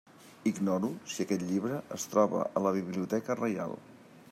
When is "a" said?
2.61-2.65